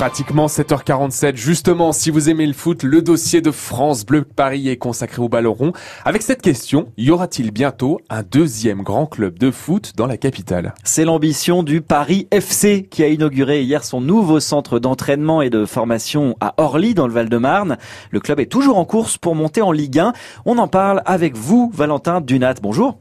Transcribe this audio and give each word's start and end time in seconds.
Pratiquement 0.00 0.46
7h47. 0.46 1.36
Justement, 1.36 1.92
si 1.92 2.10
vous 2.10 2.30
aimez 2.30 2.46
le 2.46 2.54
foot, 2.54 2.84
le 2.84 3.02
dossier 3.02 3.42
de 3.42 3.50
France 3.50 4.06
Bleu 4.06 4.22
Paris 4.24 4.70
est 4.70 4.78
consacré 4.78 5.20
au 5.20 5.28
ballon 5.28 5.52
rond. 5.52 5.72
Avec 6.06 6.22
cette 6.22 6.40
question, 6.40 6.90
y 6.96 7.10
aura-t-il 7.10 7.50
bientôt 7.50 8.00
un 8.08 8.22
deuxième 8.22 8.80
grand 8.80 9.04
club 9.04 9.38
de 9.38 9.50
foot 9.50 9.92
dans 9.98 10.06
la 10.06 10.16
capitale? 10.16 10.72
C'est 10.84 11.04
l'ambition 11.04 11.62
du 11.62 11.82
Paris 11.82 12.28
FC 12.30 12.88
qui 12.90 13.02
a 13.02 13.08
inauguré 13.08 13.60
hier 13.60 13.84
son 13.84 14.00
nouveau 14.00 14.40
centre 14.40 14.78
d'entraînement 14.78 15.42
et 15.42 15.50
de 15.50 15.66
formation 15.66 16.34
à 16.40 16.54
Orly 16.56 16.94
dans 16.94 17.06
le 17.06 17.12
Val-de-Marne. 17.12 17.76
Le 18.10 18.20
club 18.20 18.40
est 18.40 18.46
toujours 18.46 18.78
en 18.78 18.86
course 18.86 19.18
pour 19.18 19.34
monter 19.34 19.60
en 19.60 19.70
Ligue 19.70 19.98
1. 19.98 20.14
On 20.46 20.56
en 20.56 20.66
parle 20.66 21.02
avec 21.04 21.36
vous, 21.36 21.70
Valentin 21.74 22.22
Dunat. 22.22 22.54
Bonjour. 22.62 23.00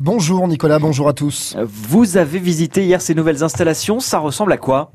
Bonjour 0.00 0.48
Nicolas, 0.48 0.80
bonjour 0.80 1.08
à 1.08 1.12
tous. 1.12 1.56
Vous 1.64 2.16
avez 2.16 2.40
visité 2.40 2.82
hier 2.84 3.00
ces 3.00 3.14
nouvelles 3.14 3.44
installations. 3.44 4.00
Ça 4.00 4.18
ressemble 4.18 4.52
à 4.52 4.56
quoi? 4.56 4.90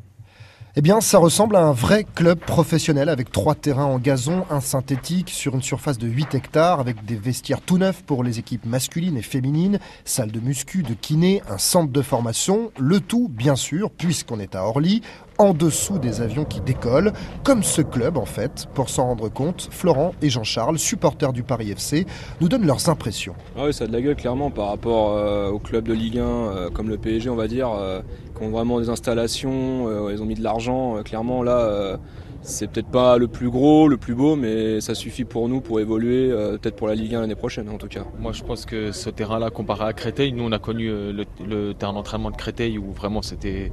Eh 0.80 0.82
bien, 0.82 1.02
ça 1.02 1.18
ressemble 1.18 1.56
à 1.56 1.64
un 1.64 1.72
vrai 1.72 2.06
club 2.14 2.38
professionnel 2.38 3.10
avec 3.10 3.32
trois 3.32 3.56
terrains 3.56 3.86
en 3.86 3.98
gazon, 3.98 4.46
un 4.52 4.62
synthétique 4.62 5.32
sur 5.32 5.56
une 5.56 5.64
surface 5.64 5.98
de 5.98 6.08
8 6.08 6.36
hectares 6.36 6.80
avec 6.80 7.04
des 7.04 7.16
vestiaires 7.16 7.62
tout 7.62 7.80
neufs 7.80 8.04
pour 8.04 8.24
les 8.24 8.38
équipes 8.38 8.64
masculines 8.64 9.18
et 9.18 9.24
féminines, 9.24 9.80
salle 10.06 10.32
de 10.32 10.40
muscu, 10.40 10.84
de 10.84 10.94
kiné, 10.94 11.42
un 11.50 11.58
centre 11.58 11.92
de 11.92 12.02
formation, 12.04 12.72
le 12.78 13.00
tout, 13.00 13.28
bien 13.28 13.56
sûr, 13.56 13.90
puisqu'on 13.90 14.40
est 14.40 14.54
à 14.54 14.66
Orly, 14.66 15.02
en 15.38 15.54
dessous 15.54 16.00
des 16.00 16.22
avions 16.22 16.46
qui 16.46 16.62
décollent, 16.62 17.14
comme 17.44 17.64
ce 17.64 17.82
club 17.82 18.18
en 18.18 18.26
fait. 18.26 18.68
Pour 18.74 18.90
s'en 18.90 19.06
rendre 19.06 19.30
compte, 19.30 19.68
Florent 19.72 20.14
et 20.22 20.30
Jean-Charles, 20.30 20.80
supporters 20.80 21.34
du 21.34 21.44
Paris 21.44 21.72
FC, 21.72 22.06
nous 22.42 22.50
donnent 22.50 22.66
leurs 22.66 22.90
impressions. 22.90 23.36
Ah 23.58 23.66
oui, 23.66 23.74
ça 23.74 23.86
a 23.86 23.88
de 23.88 23.94
la 23.94 24.02
gueule 24.02 24.16
clairement 24.16 24.52
par 24.52 24.70
rapport 24.70 25.16
euh, 25.16 25.50
au 25.50 25.60
club 25.60 25.88
de 25.88 25.94
Ligue 25.94 26.20
1 26.20 26.24
euh, 26.24 26.70
comme 26.70 26.90
le 26.90 26.98
PSG 26.98 27.30
on 27.30 27.36
va 27.36 27.48
dire, 27.48 27.72
euh, 27.72 28.02
qui 28.36 28.44
ont 28.44 28.50
vraiment 28.50 28.80
des 28.80 28.90
installations, 28.90 30.10
ils 30.10 30.22
ont 30.22 30.26
mis 30.26 30.36
de 30.36 30.44
l'argent, 30.44 31.02
clairement 31.04 31.44
là 31.44 31.98
c'est 32.44 32.70
peut-être 32.70 32.88
pas 32.88 33.18
le 33.18 33.28
plus 33.28 33.50
gros, 33.50 33.88
le 33.88 33.98
plus 33.98 34.14
beau, 34.14 34.36
mais 34.36 34.80
ça 34.80 34.96
suffit 34.96 35.26
pour 35.26 35.50
nous 35.50 35.60
pour 35.60 35.80
évoluer, 35.80 36.30
peut-être 36.62 36.76
pour 36.76 36.88
la 36.88 36.96
Ligue 36.96 37.16
1 37.16 37.22
l'année 37.22 37.36
prochaine 37.36 37.68
en 37.70 37.78
tout 37.78 37.88
cas. 37.88 38.06
Moi 38.20 38.32
je 38.32 38.44
pense 38.44 38.66
que 38.66 38.92
ce 38.92 39.10
terrain-là 39.10 39.50
comparé 39.50 39.86
à 39.86 39.94
Créteil, 39.94 40.34
nous 40.34 40.44
on 40.44 40.52
a 40.52 40.60
connu 40.60 40.88
le, 40.88 41.26
le 41.46 41.74
terrain 41.74 41.94
d'entraînement 41.94 42.32
de 42.32 42.38
Créteil 42.38 42.78
où 42.78 42.92
vraiment 42.94 43.22
c'était 43.22 43.72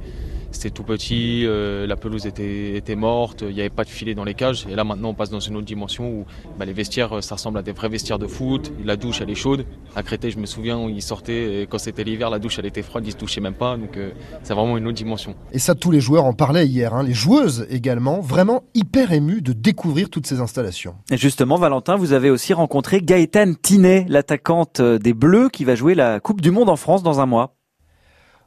c'était 0.55 0.71
tout 0.71 0.83
petit, 0.83 1.45
euh, 1.45 1.85
la 1.85 1.95
pelouse 1.95 2.25
était, 2.25 2.75
était 2.75 2.95
morte, 2.95 3.43
il 3.47 3.53
n'y 3.53 3.59
avait 3.59 3.69
pas 3.69 3.83
de 3.83 3.89
filet 3.89 4.15
dans 4.15 4.23
les 4.23 4.33
cages. 4.33 4.65
Et 4.69 4.75
là 4.75 4.83
maintenant 4.83 5.09
on 5.09 5.13
passe 5.13 5.29
dans 5.29 5.39
une 5.39 5.55
autre 5.55 5.65
dimension 5.65 6.09
où 6.09 6.25
bah, 6.57 6.65
les 6.65 6.73
vestiaires, 6.73 7.23
ça 7.23 7.35
ressemble 7.35 7.57
à 7.57 7.61
des 7.61 7.71
vrais 7.71 7.89
vestiaires 7.89 8.19
de 8.19 8.27
foot. 8.27 8.71
La 8.83 8.95
douche 8.95 9.21
elle 9.21 9.29
est 9.29 9.35
chaude. 9.35 9.65
À 9.95 10.03
Créteil 10.03 10.31
je 10.31 10.39
me 10.39 10.45
souviens 10.45 10.79
où 10.79 10.89
ils 10.89 11.01
sortaient, 11.01 11.61
et 11.61 11.67
quand 11.67 11.77
c'était 11.77 12.03
l'hiver 12.03 12.29
la 12.29 12.39
douche 12.39 12.59
elle 12.59 12.65
était 12.65 12.81
froide, 12.81 13.05
ils 13.05 13.11
se 13.11 13.17
touchaient 13.17 13.41
même 13.41 13.53
pas. 13.53 13.77
Donc 13.77 13.97
euh, 13.97 14.11
c'est 14.43 14.53
vraiment 14.53 14.77
une 14.77 14.87
autre 14.87 14.97
dimension. 14.97 15.35
Et 15.51 15.59
ça 15.59 15.75
tous 15.75 15.91
les 15.91 16.01
joueurs 16.01 16.25
en 16.25 16.33
parlaient 16.33 16.67
hier, 16.67 16.93
hein. 16.93 17.03
les 17.03 17.13
joueuses 17.13 17.67
également, 17.69 18.21
vraiment 18.21 18.63
hyper 18.73 19.11
émues 19.11 19.41
de 19.41 19.53
découvrir 19.53 20.09
toutes 20.09 20.27
ces 20.27 20.39
installations. 20.39 20.95
Et 21.11 21.17
justement 21.17 21.57
Valentin, 21.57 21.95
vous 21.95 22.13
avez 22.13 22.29
aussi 22.29 22.53
rencontré 22.53 23.01
Gaëtane 23.01 23.55
Tinet, 23.55 24.05
l'attaquante 24.09 24.81
des 24.81 25.13
Bleus 25.13 25.49
qui 25.49 25.65
va 25.65 25.75
jouer 25.75 25.95
la 25.95 26.19
Coupe 26.19 26.41
du 26.41 26.51
Monde 26.51 26.69
en 26.69 26.75
France 26.75 27.03
dans 27.03 27.19
un 27.19 27.25
mois. 27.25 27.55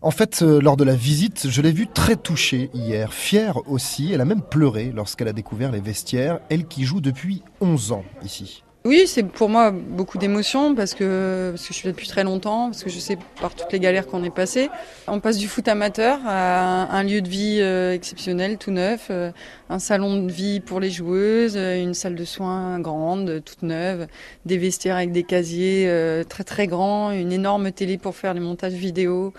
En 0.00 0.12
fait, 0.12 0.42
euh, 0.42 0.60
lors 0.60 0.76
de 0.76 0.84
la 0.84 0.94
visite, 0.94 1.48
je 1.50 1.60
l'ai 1.60 1.72
vue 1.72 1.88
très 1.88 2.14
touchée 2.14 2.70
hier, 2.72 3.12
fière 3.12 3.68
aussi. 3.68 4.12
Elle 4.12 4.20
a 4.20 4.24
même 4.24 4.42
pleuré 4.42 4.92
lorsqu'elle 4.94 5.26
a 5.26 5.32
découvert 5.32 5.72
les 5.72 5.80
vestiaires, 5.80 6.38
elle 6.50 6.66
qui 6.66 6.84
joue 6.84 7.00
depuis 7.00 7.42
11 7.60 7.90
ans 7.90 8.04
ici. 8.22 8.62
Oui, 8.84 9.02
c'est 9.06 9.24
pour 9.24 9.48
moi 9.48 9.72
beaucoup 9.72 10.16
d'émotions 10.18 10.76
parce 10.76 10.94
que, 10.94 11.50
parce 11.50 11.66
que 11.66 11.74
je 11.74 11.78
suis 11.78 11.88
là 11.88 11.92
depuis 11.92 12.06
très 12.06 12.22
longtemps, 12.22 12.70
parce 12.70 12.84
que 12.84 12.90
je 12.90 12.98
sais 13.00 13.18
par 13.40 13.54
toutes 13.56 13.72
les 13.72 13.80
galères 13.80 14.06
qu'on 14.06 14.22
est 14.22 14.34
passé. 14.34 14.70
On 15.08 15.18
passe 15.18 15.36
du 15.36 15.48
foot 15.48 15.66
amateur 15.66 16.20
à 16.24 16.96
un, 16.96 17.02
lieu 17.02 17.20
de 17.20 17.28
vie 17.28 17.58
euh, 17.60 17.92
exceptionnel, 17.92 18.56
tout 18.56 18.70
neuf, 18.70 19.08
euh, 19.10 19.32
un 19.68 19.80
salon 19.80 20.22
de 20.22 20.30
vie 20.30 20.60
pour 20.60 20.78
les 20.78 20.90
joueuses, 20.90 21.56
une 21.56 21.92
salle 21.92 22.14
de 22.14 22.24
soins 22.24 22.78
grande, 22.78 23.42
toute 23.44 23.62
neuve, 23.62 24.06
des 24.46 24.58
vestiaires 24.58 24.96
avec 24.96 25.10
des 25.10 25.24
casiers 25.24 25.90
très 26.28 26.44
très 26.44 26.68
grands, 26.68 27.10
une 27.10 27.32
énorme 27.32 27.72
télé 27.72 27.98
pour 27.98 28.14
faire 28.14 28.32
les 28.32 28.40
montages 28.40 28.74
vidéo, 28.74 29.34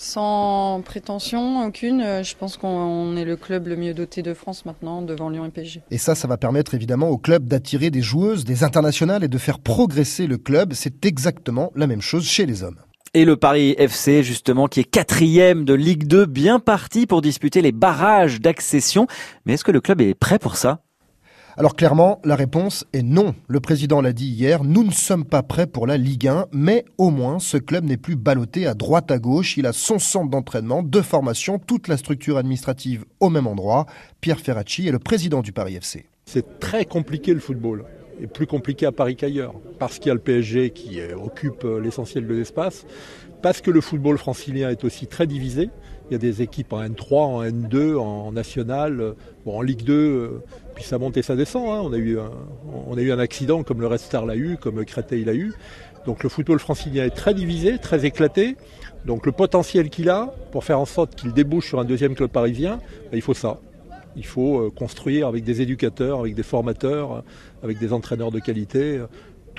sans 0.00 0.80
prétention 0.82 1.66
aucune, 1.66 2.00
euh, 2.00 2.22
je 2.22 2.34
pense 2.34 2.56
qu'on 2.56 3.16
est 3.16 3.24
le 3.24 3.36
club 3.36 3.66
le 3.66 3.76
mieux 3.76 3.92
doté 3.92 4.22
de 4.22 4.32
France 4.32 4.64
maintenant 4.64 5.02
devant 5.02 5.28
Lyon 5.28 5.44
et 5.44 5.50
PSG. 5.50 5.82
Et 5.90 5.98
ça, 5.98 6.14
ça 6.14 6.26
va 6.26 6.38
permettre 6.38 6.74
évidemment 6.74 7.10
au 7.10 7.18
club 7.18 7.46
d'attirer 7.46 7.90
des 7.90 8.00
joueuses, 8.00 8.44
des 8.44 8.64
internationales 8.64 9.22
et 9.24 9.28
de 9.28 9.38
faire 9.38 9.58
progresser 9.58 10.26
le 10.26 10.38
club. 10.38 10.72
C'est 10.72 11.04
exactement 11.04 11.70
la 11.76 11.86
même 11.86 12.00
chose 12.00 12.24
chez 12.26 12.46
les 12.46 12.62
hommes. 12.62 12.80
Et 13.12 13.24
le 13.24 13.36
Paris 13.36 13.74
FC, 13.76 14.22
justement, 14.22 14.68
qui 14.68 14.80
est 14.80 14.84
quatrième 14.84 15.64
de 15.64 15.74
Ligue 15.74 16.06
2, 16.06 16.24
bien 16.26 16.60
parti 16.60 17.06
pour 17.06 17.20
disputer 17.20 17.60
les 17.60 17.72
barrages 17.72 18.40
d'accession. 18.40 19.06
Mais 19.44 19.54
est-ce 19.54 19.64
que 19.64 19.72
le 19.72 19.80
club 19.80 20.00
est 20.00 20.14
prêt 20.14 20.38
pour 20.38 20.56
ça? 20.56 20.80
Alors 21.60 21.76
clairement, 21.76 22.22
la 22.24 22.36
réponse 22.36 22.86
est 22.94 23.02
non. 23.02 23.34
Le 23.46 23.60
président 23.60 24.00
l'a 24.00 24.14
dit 24.14 24.28
hier, 24.28 24.64
nous 24.64 24.82
ne 24.82 24.90
sommes 24.90 25.26
pas 25.26 25.42
prêts 25.42 25.66
pour 25.66 25.86
la 25.86 25.98
Ligue 25.98 26.26
1, 26.26 26.46
mais 26.52 26.86
au 26.96 27.10
moins 27.10 27.38
ce 27.38 27.58
club 27.58 27.84
n'est 27.84 27.98
plus 27.98 28.16
ballotté 28.16 28.66
à 28.66 28.72
droite 28.72 29.10
à 29.10 29.18
gauche. 29.18 29.58
Il 29.58 29.66
a 29.66 29.74
son 29.74 29.98
centre 29.98 30.30
d'entraînement, 30.30 30.82
de 30.82 31.02
formation, 31.02 31.58
toute 31.58 31.86
la 31.86 31.98
structure 31.98 32.38
administrative 32.38 33.04
au 33.20 33.28
même 33.28 33.46
endroit. 33.46 33.84
Pierre 34.22 34.40
Ferracci 34.40 34.88
est 34.88 34.90
le 34.90 34.98
président 34.98 35.42
du 35.42 35.52
Paris 35.52 35.76
FC. 35.76 36.06
C'est 36.24 36.60
très 36.60 36.86
compliqué 36.86 37.34
le 37.34 37.40
football 37.40 37.84
et 38.22 38.26
plus 38.26 38.46
compliqué 38.46 38.86
à 38.86 38.92
Paris 38.92 39.16
qu'ailleurs, 39.16 39.54
parce 39.78 39.98
qu'il 39.98 40.08
y 40.08 40.10
a 40.10 40.14
le 40.14 40.20
PSG 40.20 40.70
qui 40.70 41.00
occupe 41.12 41.66
l'essentiel 41.82 42.26
de 42.26 42.34
l'espace, 42.34 42.86
parce 43.42 43.60
que 43.60 43.70
le 43.70 43.80
football 43.80 44.18
francilien 44.18 44.70
est 44.70 44.84
aussi 44.84 45.06
très 45.06 45.26
divisé. 45.26 45.70
Il 46.10 46.12
y 46.12 46.16
a 46.16 46.18
des 46.18 46.42
équipes 46.42 46.72
en 46.72 46.82
N3, 46.82 47.14
en 47.14 47.44
N2, 47.44 47.96
en 47.96 48.32
national, 48.32 49.14
bon, 49.44 49.58
en 49.58 49.62
Ligue 49.62 49.84
2, 49.84 50.42
puis 50.74 50.84
ça 50.84 50.98
monte 50.98 51.16
et 51.16 51.22
ça 51.22 51.36
descend. 51.36 51.68
Hein. 51.68 51.80
On, 51.84 51.92
a 51.92 51.96
eu 51.96 52.18
un, 52.18 52.30
on 52.86 52.96
a 52.96 53.00
eu 53.00 53.12
un 53.12 53.18
accident 53.18 53.62
comme 53.62 53.80
le 53.80 53.86
Red 53.86 54.00
Star 54.00 54.26
l'a 54.26 54.36
eu, 54.36 54.56
comme 54.56 54.84
Créteil 54.84 55.24
l'a 55.24 55.34
eu. 55.34 55.52
Donc 56.06 56.22
le 56.22 56.28
football 56.28 56.58
francilien 56.58 57.04
est 57.04 57.10
très 57.10 57.34
divisé, 57.34 57.78
très 57.78 58.04
éclaté. 58.04 58.56
Donc 59.04 59.26
le 59.26 59.32
potentiel 59.32 59.88
qu'il 59.88 60.10
a 60.10 60.34
pour 60.52 60.64
faire 60.64 60.80
en 60.80 60.84
sorte 60.84 61.14
qu'il 61.14 61.32
débouche 61.32 61.68
sur 61.68 61.80
un 61.80 61.84
deuxième 61.84 62.14
club 62.14 62.30
parisien, 62.30 62.80
ben, 63.10 63.16
il 63.16 63.22
faut 63.22 63.34
ça. 63.34 63.58
Il 64.16 64.26
faut 64.26 64.60
euh, 64.60 64.70
construire 64.70 65.26
avec 65.26 65.44
des 65.44 65.62
éducateurs, 65.62 66.20
avec 66.20 66.34
des 66.34 66.42
formateurs, 66.42 67.24
avec 67.62 67.78
des 67.78 67.92
entraîneurs 67.92 68.30
de 68.30 68.38
qualité, 68.38 69.00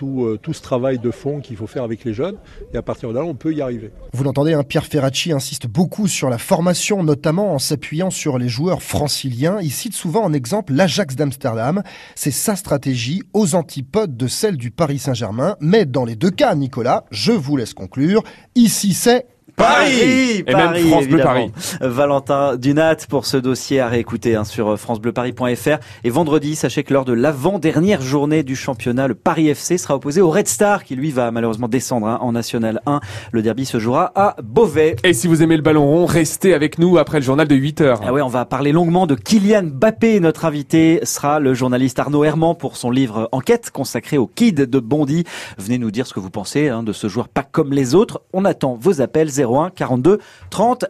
euh, 0.03 0.37
tout, 0.41 0.53
ce 0.53 0.61
travail 0.61 0.99
de 0.99 1.11
fond 1.11 1.39
qu'il 1.39 1.55
faut 1.55 1.67
faire 1.67 1.83
avec 1.83 2.03
les 2.03 2.13
jeunes. 2.13 2.37
Et 2.73 2.77
à 2.77 2.81
partir 2.81 3.09
de 3.09 3.15
là, 3.15 3.23
on 3.23 3.35
peut 3.35 3.53
y 3.53 3.61
arriver. 3.61 3.91
Vous 4.13 4.23
l'entendez, 4.23 4.53
hein, 4.53 4.63
Pierre 4.63 4.85
Ferracci 4.85 5.31
insiste 5.31 5.67
beaucoup 5.67 6.07
sur 6.07 6.29
la 6.29 6.37
formation, 6.37 7.03
notamment 7.03 7.53
en 7.53 7.59
s'appuyant 7.59 8.09
sur 8.09 8.37
les 8.37 8.49
joueurs 8.49 8.81
franciliens. 8.81 9.59
Il 9.61 9.71
cite 9.71 9.93
souvent 9.93 10.23
en 10.23 10.33
exemple 10.33 10.73
l'Ajax 10.73 11.15
d'Amsterdam. 11.15 11.83
C'est 12.15 12.31
sa 12.31 12.55
stratégie 12.55 13.21
aux 13.33 13.55
antipodes 13.55 14.17
de 14.17 14.27
celle 14.27 14.57
du 14.57 14.71
Paris 14.71 14.99
Saint-Germain. 14.99 15.55
Mais 15.59 15.85
dans 15.85 16.05
les 16.05 16.15
deux 16.15 16.31
cas, 16.31 16.55
Nicolas, 16.55 17.05
je 17.11 17.31
vous 17.31 17.57
laisse 17.57 17.73
conclure. 17.73 18.23
Ici, 18.55 18.93
c'est 18.93 19.27
Paris, 19.55 20.43
Et 20.47 20.55
même 20.55 20.75
France 20.75 21.07
Bleu 21.07 21.21
Paris. 21.21 21.51
Valentin 21.81 22.55
Dunat 22.55 22.97
pour 23.09 23.25
ce 23.25 23.37
dossier 23.37 23.79
à 23.79 23.87
réécouter 23.87 24.35
hein, 24.35 24.43
sur 24.43 24.77
francebleuparis.fr. 24.79 25.77
Et 26.03 26.09
vendredi, 26.09 26.55
sachez 26.55 26.83
que 26.83 26.93
lors 26.93 27.05
de 27.05 27.13
l'avant-dernière 27.13 28.01
journée 28.01 28.43
du 28.43 28.55
championnat, 28.55 29.07
le 29.07 29.15
Paris 29.15 29.49
FC 29.49 29.77
sera 29.77 29.95
opposé 29.95 30.21
au 30.21 30.29
Red 30.29 30.47
Star 30.47 30.83
qui 30.83 30.95
lui 30.95 31.11
va 31.11 31.31
malheureusement 31.31 31.67
descendre 31.67 32.07
hein, 32.07 32.19
en 32.21 32.31
National 32.31 32.81
1. 32.85 32.99
Le 33.31 33.41
derby 33.41 33.65
se 33.65 33.79
jouera 33.79 34.11
à 34.15 34.35
Beauvais. 34.41 34.95
Et 35.03 35.13
si 35.13 35.27
vous 35.27 35.43
aimez 35.43 35.57
le 35.57 35.63
ballon 35.63 35.85
rond, 35.85 36.05
restez 36.05 36.53
avec 36.53 36.79
nous 36.79 36.97
après 36.97 37.19
le 37.19 37.25
journal 37.25 37.47
de 37.47 37.55
8 37.55 37.81
heures. 37.81 38.01
Ah 38.05 38.13
ouais, 38.13 38.21
on 38.21 38.27
va 38.27 38.45
parler 38.45 38.71
longuement 38.71 39.07
de 39.07 39.15
Kylian 39.15 39.63
Mbappé. 39.63 40.19
Notre 40.19 40.45
invité 40.45 40.99
sera 41.03 41.39
le 41.39 41.53
journaliste 41.53 41.99
Arnaud 41.99 42.23
Herman 42.23 42.55
pour 42.55 42.77
son 42.77 42.91
livre 42.91 43.29
Enquête 43.31 43.71
consacré 43.71 44.17
au 44.17 44.27
Kid 44.27 44.55
de 44.55 44.79
Bondy. 44.79 45.23
Venez 45.57 45.77
nous 45.77 45.91
dire 45.91 46.07
ce 46.07 46.13
que 46.13 46.19
vous 46.19 46.29
pensez 46.29 46.69
hein, 46.69 46.83
de 46.83 46.93
ce 46.93 47.07
joueur 47.07 47.27
pas 47.27 47.43
comme 47.43 47.73
les 47.73 47.95
autres. 47.95 48.21
On 48.33 48.45
attend 48.45 48.77
vos 48.79 49.01
appels 49.01 49.40
01 49.45 49.71
42 49.75 50.19
30 50.49 50.87